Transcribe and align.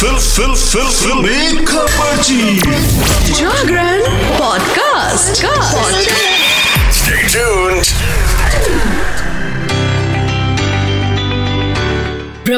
Fill 0.00 0.16
फिल 0.16 0.54
फिल 0.54 0.88
फिल। 0.88 1.64
खबरची 1.66 2.60
Jagran 3.34 4.02
podcast. 4.38 5.44
Stay 7.00 7.24
tuned. 7.34 8.27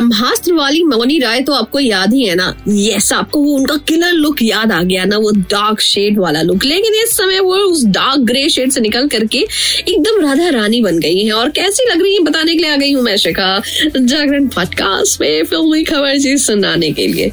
Brahmastra 0.01 0.53
वाली 0.53 0.83
मौनी 0.85 1.19
राय 1.19 1.41
तो 1.41 1.53
आपको 1.53 1.81
याद 1.81 2.13
ही 2.15 2.23
है 2.25 2.35
ना? 2.35 2.55
यस 2.69 3.13
आपको 3.13 3.41
वो 3.41 3.53
उनका 3.53 3.77
किलर 3.89 4.13
लुक 4.13 4.43
याद 4.43 4.73
आ 4.73 4.83
गया 4.83 5.05
ना, 5.05 5.17
वो 5.19 5.31
डार्क 5.31 5.81
शेड 5.81 6.19
वाला 6.19 6.43
लुक 6.43 6.65
लेकिन 6.65 6.95
इस 6.95 7.17
समय 7.17 7.41
वो 7.41 7.57
उस 7.57 7.85
डार्क 7.87 8.21
ग्रे 8.21 8.49
शेड 8.49 8.71
से 8.71 8.81
निकल 8.81 9.09
करके 9.09 9.39
एकदम 9.39 10.21
राधा 10.21 10.49
रानी 10.51 10.81
बन 10.81 10.99
गई 10.99 11.25
है। 11.25 11.33
और 11.33 11.51
कैसी 11.51 11.89
लग 11.91 12.03
रही 12.03 12.15
है 12.15 12.23
बताने 12.23 12.53
के 12.53 12.63
लिए 12.63 12.71
आ 12.71 12.77
गई 12.77 12.93
हूँ 12.93 13.03
मैं, 13.03 13.17
शिखा। 13.17 13.59
जागरण 13.97 14.47
पॉडकास्ट 14.49 15.21
में 15.21 15.45
फिल्मी 15.45 15.85
खबर 15.85 16.17
जी 16.17 16.37
सुनाने 16.39 16.91
के 16.91 17.07
लिए। 17.07 17.31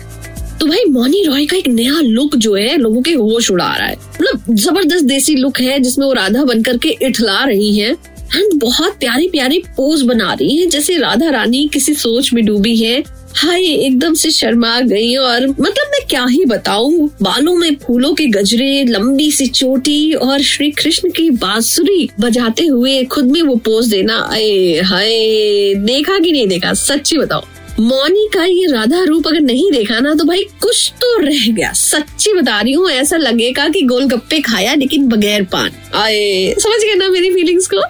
तो 0.60 0.66
भाई 0.66 0.84
मौनी 0.90 1.24
रॉय 1.24 1.46
का 1.46 1.58
एक 1.58 1.68
नया 1.68 2.00
लुक 2.02 2.36
जो 2.36 2.54
है, 2.56 2.78
लोगों 2.78 3.02
के 3.02 3.14
होश 3.14 3.50
उड़ा 3.52 3.74
रहा 3.76 3.88
है। 3.88 3.96
मतलब 4.22 4.56
ज़बरदस्त 4.56 5.06
देसी 5.06 5.36
लुक 5.36 5.60
है 5.62 5.80
जिसमें 5.80 6.06
वो 6.06 6.14
राधा 6.14 6.44
बनकर 6.44 6.78
के 6.78 6.96
इठला 7.02 7.44
रही 7.44 7.78
है। 7.80 7.96
एंड 8.36 8.60
बहुत 8.62 8.98
प्यारी 9.00 9.28
प्यारी 9.28 9.60
पोज 9.78 10.02
बना 10.02 10.34
रही 10.34 10.58
है, 10.58 10.66
जैसे 10.66 10.98
राधा 10.98 11.30
रानी 11.30 11.70
किसी 11.74 11.94
सोच 11.94 12.34
में 12.34 12.46
डूबी 12.46 12.76
है। 12.78 13.04
हाय, 13.36 13.66
एकदम 13.66 14.14
से 14.14 14.30
शर्मा 14.32 14.80
गई 14.82 15.16
और 15.16 15.48
मतलब 15.48 15.92
मैं 15.92 16.06
क्या 16.10 16.26
ही 16.26 16.46
बताऊँ, 16.46 17.10
बालों 17.22 17.56
में 17.56 17.76
फूलों 17.76 18.14
के 18.14 18.26
गजरे, 18.26 18.84
लंबी 18.84 19.32
सी 19.32 19.48
चोटी 19.48 20.14
और 20.14 20.42
श्री 20.42 20.72
कृष्ण 20.72 21.10
की 21.10 21.30
बांसुरी 21.30 22.10
बजाते 22.20 22.66
हुए 22.66 23.04
खुद 23.04 23.26
में 23.26 23.42
वो 23.42 23.56
पोज 23.56 23.88
देना। 23.88 24.18
अये, 24.32 24.82
हाय, 24.82 25.10
देखा 25.76 26.18
कि 26.20 26.32
नहीं 26.32 26.48
देखा? 26.48 26.74
सच्ची 26.74 27.18
बताओ 27.18 27.44
मौनी 27.80 28.30
का 28.34 28.46
ये 28.46 28.66
राधा 28.66 29.04
रूप 29.04 29.28
अगर 29.28 29.40
नहीं 29.40 29.72
देखा 29.72 30.00
ना 30.00 30.14
तो 30.14 30.24
भाई 30.24 30.44
कुछ 30.62 30.94
तो 31.02 31.22
रह 31.22 31.52
गया। 31.52 31.72
सच्ची 31.74 32.34
बता 32.34 32.62
रही 32.62 32.74
हूँ, 32.74 32.90
ऐसा 32.90 33.18
लगेगा 33.18 33.70
कि 33.70 33.82
गोलगप्पे 33.82 34.40
खाया, 34.40 34.74
लेकिन 34.74 35.08
बगैर 35.08 35.44
पान। 35.44 35.72
आए, 35.94 36.56
समझ 36.60 36.82
गए 36.82 36.94
ना 36.94 37.10
मेरी 37.10 37.34
फीलिंग्स 37.34 37.70
को? 37.74 37.82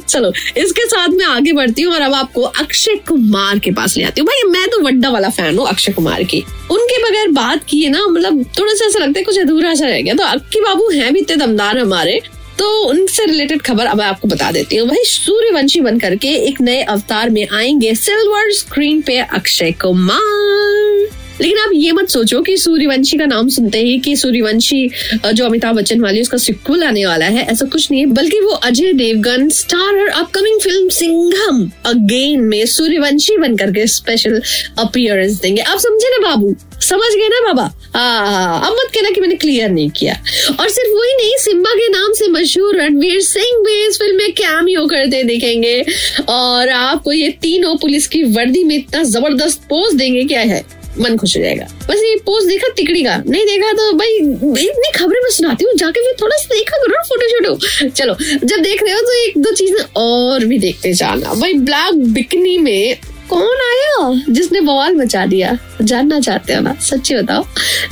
चलो, 0.08 0.32
इसके 0.56 0.86
साथ 0.86 1.08
मैं 1.08 1.24
आगे 1.24 1.52
बढ़ती 1.52 1.82
हूँ 1.82 1.94
और 1.94 2.00
अब 2.00 2.14
आपको 2.14 2.42
अक्षय 2.42 2.94
कुमार 3.08 3.58
के 3.58 3.70
पास 3.70 3.96
ले 3.96 4.04
आती 4.04 4.20
हूँ। 4.20 4.26
भाई, 4.26 4.50
मैं 4.50 4.68
तो 4.68 4.80
वड्डा 4.80 5.08
वाला 5.08 5.28
फ़ैन 5.28 5.58
हूँ, 5.58 5.68
अक्षय 5.68 5.92
कुमार 5.92 6.24
की। 6.24 6.44
उनके 6.70 7.02
बगैर 7.02 7.28
बात 7.28 7.64
किए 7.68 7.88
ना 7.88 8.06
मतलब 8.06 8.44
थोड़ा 8.58 8.74
सा 8.74 8.86
ऐसा 8.86 8.98
लगता 8.98 9.18
है 9.18 9.24
कुछ 9.24 9.38
अधूरा 9.38 9.74
सा 9.74 9.86
रह 9.86 10.00
गया। 10.00 10.14
तो 10.14 10.24
अक्की 10.24 10.60
बाबू 10.60 10.90
हैं 10.90 11.12
भी 11.12 11.20
इतने 11.20 11.36
दमदार 11.36 11.78
हमारे। 11.78 12.20
तो 12.60 12.66
उनसे 12.84 13.24
रिलेटेड 13.26 13.62
खबर 13.62 13.86
अब 13.86 14.00
आपको 14.00 14.28
बता 14.28 14.50
देती 14.52 14.76
हूँ। 14.76 14.88
वही 14.88 15.04
सूर्यवंशी 15.04 15.80
बन 15.80 15.98
करके 15.98 16.28
एक 16.48 16.60
नए 16.60 16.82
अवतार 16.82 17.30
में 17.30 17.46
आएँगे। 17.52 17.94
सिल्वर 17.94 18.52
स्क्रीन 18.52 19.00
पे 19.02 19.18
अक्षय 19.18 19.70
कुमार। 19.72 21.08
लेकिन 21.40 21.58
आप 21.58 21.70
ये 21.72 21.92
मत 21.92 22.08
सोचो 22.08 22.40
कि 22.42 22.56
सूर्यवंशी 22.56 23.18
का 23.18 23.26
नाम 23.26 23.48
सुनते 23.48 23.78
ही 23.78 23.98
कि 23.98 24.16
सूर्यवंशी 24.16 24.90
जो 25.34 25.44
अमिताभ 25.44 25.76
बच्चन 25.76 26.00
वाली 26.00 26.20
उसका 26.20 26.38
सिक्वल 26.38 26.84
आने 26.84 27.06
वाला 27.06 27.26
है। 27.26 27.46
ऐसा 27.46 27.66
कुछ 27.66 27.90
नहीं 27.90 28.00
है, 28.00 28.06
बल्कि 28.06 28.40
वो 28.40 28.50
Ajay 28.50 28.92
Devgn 28.92 29.48
starrer 29.48 30.08
upcoming 30.08 30.60
film 30.60 30.88
Singham 30.88 31.70
again 31.86 32.40
में 32.40 32.66
सूर्यवंशी 32.66 33.36
बन 33.36 33.56
करके 33.56 33.86
स्पेशल 33.86 34.40
अपियरेंस 34.78 35.40
देंगे। 35.40 35.62
आप 35.62 35.78
समझे 35.78 36.10
ना 36.10 36.28
बाबू? 36.28 36.56
समझ 36.80 37.14
गए 37.14 37.28
ना 37.28 37.40
बाबा? 37.46 37.70
हाँ 37.94 38.66
अब 38.66 38.72
मत 38.72 38.90
कहना 38.94 39.10
कि 39.10 39.20
मैंने 39.20 39.34
क्लियर 39.34 39.70
नहीं 39.70 39.90
किया। 39.90 40.12
और 40.60 40.68
सिर्फ़ 40.68 40.90
वही 40.90 41.16
नहीं, 41.16 41.32
सिम्बा 41.38 41.70
के 41.70 41.88
मशहूर 42.30 42.76
रणवीर 42.76 43.20
सिंह 43.22 43.62
भी 43.64 43.80
इस 43.86 43.98
फ़िल्म 43.98 44.16
में 44.16 44.32
कैमियो 44.32 44.86
करते 44.86 45.22
दिखेंगे। 45.24 45.84
और 46.28 46.68
आपको 46.70 47.12
ये 47.12 47.28
तीनों 47.42 47.76
पुलिस 47.76 48.08
की 48.08 48.22
वर्दी 48.32 48.64
में 48.64 48.76
इतना 48.76 49.02
ज़बरदस्त 49.04 49.62
पोज 49.70 49.94
देंगे, 49.94 50.24
क्या 50.24 50.40
है? 50.40 50.64
मन 50.98 51.16
खुश 51.16 51.36
हो 51.36 51.42
जाएगा। 51.42 51.64
बस 51.88 52.00
ये 52.04 52.14
पोस्ट 52.26 52.48
देखा 52.48 52.68
तिकड़ी 52.76 53.02
का? 53.04 53.16
नहीं 53.18 53.44
देखा 53.46 53.72
तो 53.72 53.92
भाई, 53.96 54.16
इतनी 54.62 54.90
खबरें 54.94 55.20
मैं 55.22 55.30
सुनाती 55.30 55.64
हूँ, 55.64 55.74
जाके 55.74 56.00
फिर 56.00 56.14
थोड़ा 56.22 56.36
सा 56.36 56.54
देखा 56.54 56.76
करो 56.76 57.02
फ़ोटो 57.08 57.28
शोटो 57.28 57.88
चलो, 57.88 58.14
जब 58.44 58.62
देख 58.62 58.82
रहे 58.82 58.92
हो 58.92 59.00
तो 59.00 59.12
एक 59.24 59.38
दो 59.38 59.52
चीज़ें 59.54 59.84
और 59.96 60.44
भी 60.44 60.58
देखते 60.58 60.92
जाना। 60.94 61.34
भाई, 61.34 61.54
ब्लैक 61.54 62.02
बिकनी 62.14 62.56
में 62.58 62.96
कौन 63.30 63.60
आया? 63.62 64.22
जिसने 64.28 64.60
बवाल 64.60 64.94
मचा 64.96 65.24
दिया। 65.26 65.56
जानना 65.82 66.20
चाहते 66.20 66.54
हो 66.54 66.60
ना? 66.60 66.74
सच्ची 66.82 67.14
बताओ। 67.14 67.42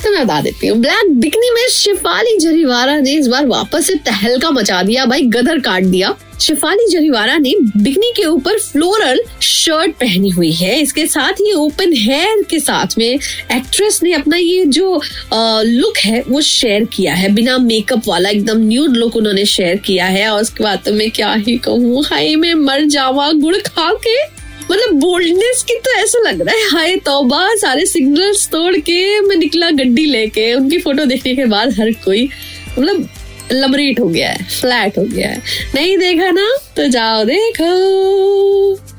तो 0.04 0.10
मैं 0.10 0.25
बता 0.25 0.41
देती 0.41 0.66
हूँ। 0.66 0.78
ब्लैक 0.78 1.10
बिकनी 1.21 1.50
में 1.50 1.66
शिफाली 1.69 2.37
जरीवारा 2.38 2.97
ने 3.00 3.12
इस 3.12 3.26
बार 3.26 3.47
वापस 3.47 3.87
से 3.87 3.94
तहलका 4.06 4.50
मचा 4.50 4.82
दिया 4.82 5.04
भाई 5.04 5.22
गदर 5.26 5.59
काट 5.59 5.84
दिया। 5.84 6.15
शिफाली 6.41 6.87
जरीवारा 6.91 7.37
ने 7.38 7.53
बिकनी 7.76 8.12
के 8.16 8.25
ऊपर 8.25 8.59
फ्लोरल 8.59 9.21
शर्ट 9.43 9.93
पहनी 9.93 10.31
हुई 10.31 10.53
है। 10.53 10.81
इसके 10.81 11.06
साथ 11.06 11.41
ही 11.41 11.53
ओपन 11.53 11.93
हेयर 11.93 12.43
के 12.50 12.60
साथ 12.60 12.99
में 12.99 13.09
एक्ट्रेस 13.09 14.00
ने 14.03 14.12
अपना 14.12 14.37
ये 14.37 14.65
जो 14.66 14.94
आ, 15.32 15.62
लुक 15.62 15.99
है 15.99 16.22
वो 16.28 16.41
शेयर 16.41 16.84
किया 16.84 17.15
है। 17.15 17.28
बिना 17.34 17.59
मेकअप 17.59 18.09
वाला 18.09 18.28
एकदम 18.28 18.59
न्यूड 18.59 18.97
लुक 18.97 19.16
उन्होंने 19.16 19.44
शेयर 19.47 19.76
किया 19.76 20.06
है। 20.06 20.28
और 20.28 20.41
उसके 20.43 20.65
बाद 20.65 20.82
तो 20.84 20.93
मैं 20.93 21.10
क्या 21.10 21.32
ही 21.47 21.56
कहूँ 21.59 22.05
हाय 22.05 22.34
मैं 22.37 22.55
मर 22.55 22.84
जावा 22.87 23.31
गुड़ 23.32 23.56
खा 23.59 23.93
के। 24.06 24.16
मतलब 24.70 24.94
बोल्डनेस 25.00 25.62
की 25.62 25.74
तो 25.84 25.92
ऐसा 25.92 26.19
लग 26.20 26.41
रहा 26.41 26.54
है, 26.54 26.69
हाय 26.70 26.96
तौबा, 27.04 27.46
सारे 27.56 27.86
सिग्नल्स 27.86 28.48
तोड़ 28.48 28.76
के 28.78 29.20
मैं 29.20 29.36
निकला 29.36 29.70
गड्डी 29.72 30.04
लेके, 30.06 30.52
उनकी 30.54 30.78
फ़ोटो 30.78 31.04
देखने 31.04 31.34
के 31.34 31.44
बाद 31.46 31.72
हर 31.80 31.92
कोई 32.04 32.28
मतलब 32.78 33.08
लमरीट 33.52 34.00
हो 34.00 34.06
गया 34.08 34.28
है 34.30 34.44
फ्लैट 34.50 34.98
हो 34.98 35.02
गया 35.04 35.28
है। 35.28 35.42
नहीं 35.74 35.96
देखा 35.98 36.30
ना 36.30 36.48
तो 36.76 36.86
जाओ 36.88 37.24
देखो। 37.24 37.66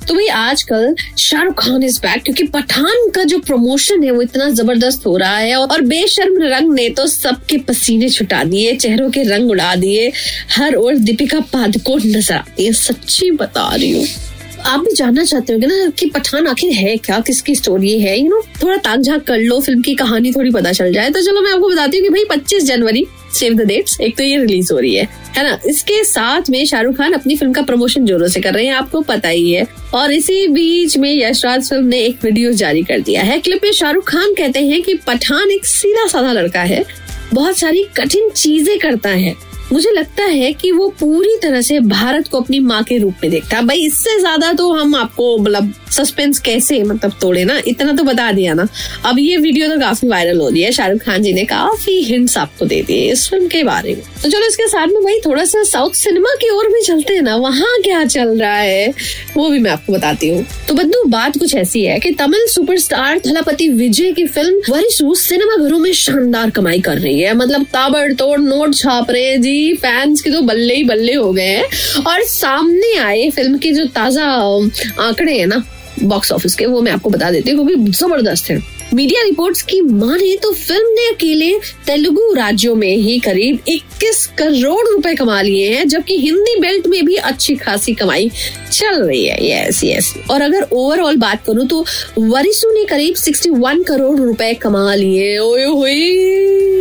तो 0.08 0.14
भाई 0.16 0.28
आजकल 0.28 0.96
शाहरुख 1.20 1.62
खान 1.62 1.84
इज़ 1.84 2.00
बैक 2.02 2.24
क्योंकि 2.24 2.44
पठान 2.48 3.10
का 3.16 3.24
जो 3.24 3.38
प्रमोशन 3.40 4.04
है 4.04 4.12
वो 4.12 4.22
इतना 4.22 4.50
ज़बरदस्त 4.52 5.06
हो 5.06 5.16
रहा 5.18 5.38
है, 5.38 5.56
और 5.56 5.82
बेशर्म 5.84 6.42
रंग 6.44 6.74
ने 6.74 6.88
तो 6.90 7.06
सबके 7.08 7.58
पसीने 7.60 8.10
छुटा 8.10 8.44
दिए, 8.44 8.76
चेहरों 8.76 9.10
के 9.10 9.24
रंग 9.26 9.52
उड़ा 9.52 9.76
दिए, 9.76 10.12
हर 10.56 10.76
ओर 10.76 10.96
दीपिका 10.98 11.40
पादुकोण 11.54 12.02
नज़र 12.08 12.36
आती 12.36 12.66
है, 12.66 12.74
सच्ची 12.74 13.32
बता 13.34 13.70
रही 13.76 13.92
हूँ। 13.92 14.08
आप 14.60 14.80
भी 14.80 14.94
जानना 14.96 15.24
चाहते 15.24 15.54
होंगे 15.54 15.68
ना 15.68 15.90
कि 16.00 16.06
पठान 16.10 16.48
आखिर 16.48 16.72
है 16.74 16.96
क्या? 16.98 17.20
किसकी 17.20 17.56
स्टोरी 17.56 18.00
है? 18.00 18.20
यू 18.20 18.30
नो 18.30 18.42
थोड़ा 18.62 18.78
ताक 18.78 19.00
झाक 19.00 19.24
कर 19.24 19.38
लो 19.40 19.60
फ़िल्म 19.62 19.82
की 19.82 19.96
कहानी 19.96 20.32
थोड़ी 20.32 20.52
पता 20.52 20.72
चल 20.72 20.94
जाए। 20.94 21.10
तो 21.10 21.22
चलो 21.22 21.42
मैं 21.42 21.52
आपको 21.52 21.70
बताती 21.70 21.98
हूँ 21.98 22.04
कि 22.04 22.10
भाई 22.10 22.24
25 22.30 22.64
जनवरी 22.64 23.06
सेव 23.34 23.54
द 23.54 23.62
डेट्स 23.62 24.00
एक 24.02 24.18
तो 24.18 24.24
ये 24.24 24.38
रिलीज़ 24.38 24.72
हो 24.74 24.80
रही 24.80 24.94
है। 24.96 25.08
है 25.38 25.44
ना? 25.44 25.58
इसके 25.66 26.04
साथ 26.04 26.50
में 26.50 26.64
शाहरुख 26.66 26.96
खान 26.98 27.14
अपनी 27.14 27.36
फ़िल्म 27.36 27.54
का 27.54 27.62
प्रमोशन 27.62 28.06
जोरों 28.06 28.28
से 28.28 28.42
कर 28.42 28.54
रहे 28.54 28.66
हैं, 28.66 28.74
आपको 28.74 29.02
पता 29.02 29.30
ही 29.30 29.52
है। 29.52 29.68
और 29.94 30.12
इसी 30.12 30.48
बीच 30.48 30.98
में 30.98 31.12
यशराज 31.14 31.70
फ़िल्म 31.70 31.86
ने 31.86 32.00
एक 32.00 32.24
वीडियो 32.24 32.52
जारी 32.54 32.84
कर 32.84 33.00
दिया 33.00 33.24
है। 33.24 33.40
क्लिप 33.40 33.64
में 33.64 33.72
शाहरुख 33.72 34.10
खान 34.10 34.34
कहते 34.34 34.60
हैं 34.62 34.82
कि 34.84 34.94
पठान 35.08 35.52
एक 35.52 35.66
सीधा 35.66 36.08
साधा 36.08 36.32
लड़का 36.34 36.62
है, 36.62 36.84
बहुत 37.34 37.58
सारी 37.58 37.84
कठिन 37.98 38.30
चीज़ें 38.30 38.78
करता 38.80 39.10
है। 39.10 39.36
मुझे 39.72 39.92
लगता 39.92 40.24
है 40.24 40.52
कि 40.54 40.72
वो 40.72 40.88
पूरी 41.00 41.36
तरह 41.42 41.62
से 41.62 41.80
भारत 41.80 42.28
को 42.28 42.40
अपनी 42.42 42.60
माँ 42.60 42.82
के 42.84 42.98
रूप 42.98 43.16
में 43.24 43.32
देखता 43.32 43.58
है। 43.58 43.66
भाई, 43.66 43.86
इससे 43.86 44.18
ज़्यादा 44.20 44.52
तो 44.54 44.72
हम 44.74 44.96
आपको 44.96 45.38
मतलब 45.38 45.74
सस्पेंस 45.92 46.40
कैसे 46.40 46.82
मतलब 46.84 47.14
तोड़े 47.22 47.44
ना? 47.46 47.60
इतना 47.68 47.94
तो 47.94 48.04
बता 48.04 48.32
दिया 48.32 48.54
ना। 48.54 48.68
अब 49.06 49.20
ये 49.20 49.38
वीडियो 49.38 49.68
तो 49.68 49.80
काफ़ी 49.80 50.08
वायरल 50.08 50.40
हो 50.40 50.50
रही 50.50 50.62
है। 50.62 50.72
शाहरुख 50.72 51.02
खान 51.02 51.24
जी 51.24 51.34
ने 51.34 51.44
काफ़ी 51.46 51.96
हिंट्स 52.04 52.38
आपको 52.38 52.66
दे 52.66 52.82
दिए 52.82 53.12
इस 53.12 53.28
फ़िल्म 53.30 53.48
के 53.48 53.64
बारे 53.64 53.96
में। 53.96 54.04
तो 54.24 54.30
चलो, 54.30 54.48
इसके 54.48 54.68
साथ 54.68 54.88
में 54.88 55.04
भाई 55.04 55.20
थोड़ा 55.26 55.46
सा 55.46 55.64
साउथ 55.64 55.94
सिनेमा 55.94 56.34
की 56.42 56.50
ओर 56.50 56.68
भी 56.68 56.82
चलते 56.82 57.14
हैं 57.14 57.22
ना। 57.22 57.36
वहाँ 57.38 57.78
क्या 57.84 58.04
चल 58.06 58.38
रहा 58.40 58.56
है, 58.56 58.94
वो 59.38 59.50
भी 59.50 59.60
मैं 59.60 59.72
आपको 59.72 59.94
बताती 59.94 60.30
हूँ। 60.30 60.46
तो 60.68 60.74
बंधु, 60.74 61.04
बात 61.10 61.38
कुछ 61.38 61.56
ऐसी 61.56 61.84
है 61.84 62.00
की 62.00 62.12
तमिल 62.14 62.46
सुपरस्टार 62.48 63.20
थलापति 63.20 63.68
विजय 63.70 64.12
की 64.12 64.26
फ़िल्म 64.28 64.74
वरिसु 64.74 65.14
सिनेमा 65.18 65.56
घरों 65.58 65.80
में 65.80 65.92
शानदार 65.94 66.50
कमाई 66.50 66.80
कर 66.80 66.98
रही 66.98 67.20
है। 67.20 67.34
मतलब 67.36 67.66
ताबड़तोड़ 67.74 68.40
नोट 68.40 68.76
छाप 68.76 69.12
रहे 69.12 69.38
जी 69.38 69.59
फैंस 69.76 70.22
के 70.22 70.32
तो 70.32 70.42
बल्ले 70.42 70.76
ही 70.76 70.84
बल्ले 70.84 71.14
हो 71.14 71.32
गए 71.34 71.44
हैं। 71.46 72.04
और 72.04 72.24
सामने 72.26 72.96
आए 72.98 73.30
फ़िल्म 73.30 73.58
के 73.58 73.72
जो 73.72 73.86
ताज़ा 73.96 74.26
आंकड़े 75.00 75.38
हैं 75.40 75.48
ना 75.48 75.64
बॉक्स 76.02 76.32
ऑफ़िस 76.32 76.56
के, 76.56 76.66
वो 76.66 76.82
मैं 76.82 76.92
आपको 76.92 77.10
बता 77.10 77.32
देती 77.32 77.52
हूँ, 77.52 77.60
वो 77.60 77.66
भी 77.66 77.92
ज़बरदस्त 77.92 78.50
है। 78.50 78.62
मीडिया 78.94 79.22
रिपोर्ट्स 79.24 79.62
की 79.62 79.80
माने 79.82 80.36
तो 80.44 80.52
फ़िल्म 80.52 80.88
ने 80.90 81.08
अकेले 81.08 81.52
तेलुगु 81.86 82.34
राज्यों 82.34 82.76
में 82.76 82.96
ही 82.98 83.18
करीब 83.20 83.60
21 83.68 84.26
करोड़ 84.38 84.88
रुपए 84.88 85.14
कमा 85.16 85.42
लिए 85.42 85.68
हैं, 85.74 85.88
जबकि 85.88 86.18
हिंदी 86.20 86.60
बेल्ट 86.60 86.88
में 86.88 87.06
भी 87.06 87.16
अच्छी 87.16 87.56
खासी 87.56 87.94
कमाई 87.94 88.30
चल 88.72 89.04
रही 89.04 89.26
है। 89.26 89.38
यस 89.48 89.84
यस 89.84 90.14
और 90.32 90.42
अगर 90.42 90.68
ओवरऑल 90.74 91.18
बात 91.18 91.44
करूँ 91.46 91.68
तो 91.68 91.86
वरिसु 92.20 92.72
ने 92.72 92.86
करीब 92.86 93.16
61 93.18 93.84
करोड़ 93.84 94.18
रुपए 94.20 94.54
कमा 94.54 94.94
लिए। 94.96 95.38
ओए 95.38 96.79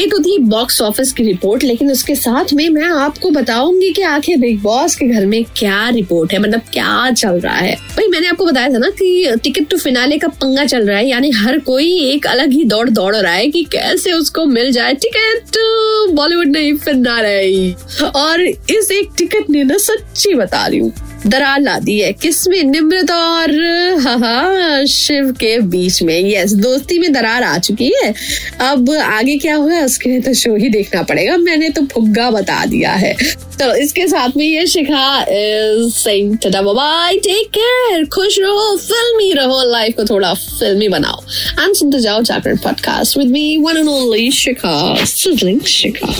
ये 0.00 0.06
तो 0.06 0.18
थी 0.18 0.36
बॉक्स 0.40 0.80
ऑफ़िस 0.82 1.12
की 1.12 1.22
रिपोर्ट 1.22 1.64
लेकिन 1.64 1.90
उसके 1.90 2.14
साथ 2.14 2.52
में 2.54 2.68
मैं 2.68 2.84
आपको 2.84 3.30
बताऊँगी 3.30 3.90
कि 3.92 4.02
आखिर 4.02 4.38
बिग 4.38 4.60
बॉस 4.62 4.94
के 4.96 5.06
घर 5.06 5.26
में 5.26 5.44
क्या 5.56 5.88
रिपोर्ट 5.88 6.32
है 6.32 6.38
मतलब 6.38 6.60
क्या 6.72 7.10
चल 7.12 7.40
रहा 7.40 7.56
है। 7.56 7.74
भाई, 7.74 8.06
मैंने 8.06 8.28
आपको 8.28 8.44
बताया 8.44 8.68
था 8.68 8.78
ना 8.78 8.88
कि 8.90 9.36
टिकट 9.44 9.68
टू 9.70 9.78
फिनाले 9.78 10.18
का 10.18 10.28
पंगा 10.28 10.64
चल 10.64 10.86
रहा 10.86 10.98
है, 10.98 11.08
यानी 11.08 11.30
हर 11.30 11.58
कोई 11.58 11.92
एक 12.04 12.26
अलग 12.26 12.52
ही 12.52 12.64
दौड़ 12.64 12.88
दौड़ 12.90 13.14
रहा 13.16 13.32
है 13.32 13.46
कि 13.48 13.62
कैसे 13.72 14.12
उसको 14.12 14.44
मिल 14.46 14.72
जाए। 14.72 14.94
टिकट 14.94 15.58
बॉलीवुड 16.14 16.46
नहीं, 16.46 16.76
फिर 16.76 16.94
ना 16.94 17.20
रही। 17.20 17.74
और 18.14 18.42
इस 18.42 18.90
एक 18.92 19.10
टिकट 19.18 19.50
ने 19.50 19.64
ना 19.64 19.78
सच्ची 19.78 20.34
बता 20.34 20.66
रही 20.66 20.78
हूँ। 20.78 20.92
दरार 21.26 21.60
ला 21.60 21.78
दी 21.78 21.98
है। 22.00 22.12
किसमें 22.12 22.62
निम्रता 22.64 23.16
और 23.30 24.86
शिव 24.88 25.30
के 25.40 25.58
बीच 25.60 26.02
में। 26.02 26.18
यस 26.30 26.52
दोस्ती 26.52 26.98
में 26.98 27.12
दरार 27.12 27.42
आ 27.42 27.56
चुकी 27.58 27.92
है। 28.04 28.12
अब 28.60 28.90
आगे 28.92 29.36
क्या 29.38 29.54
हुआ 29.56 29.80
उसके 29.80 30.10
लिए 30.10 30.20
तो 30.20 30.34
शो 30.34 30.54
ही 30.56 30.68
देखना 30.68 31.02
पड़ेगा। 31.02 31.36
मैंने 31.36 31.68
तो 31.68 31.82
फुग्गा 31.86 32.30
बता 32.30 32.64
दिया 32.66 32.92
है। 32.92 33.14
तो 33.60 33.74
इसके 33.74 34.06
साथ 34.08 34.36
में 34.36 34.44
ये 34.44 34.66
Shikha 34.66 35.24
ta-ta 35.24 36.62
bye 36.62 37.16
take 37.16 37.48
care 37.56 38.04
खुश 38.06 38.38
रहो 38.40 38.76
फिल्मी 38.76 39.32
रहो 39.32 39.62
लाइफ 39.70 39.96
को 39.96 40.04
थोड़ा 40.04 40.32
फिल्मी 40.34 40.88
बनाओ। 40.88 41.22
एंड 41.60 41.74
सुनते 41.74 42.00
जाओ 42.00 42.22
Jagran 42.22 42.56
podcast 42.56 43.18
with 43.18 43.30
me 43.30 43.56
one 43.56 43.76
and 43.76 43.88
only 43.88 44.30
Shikha 44.30 45.04
Shikha. 45.04 46.14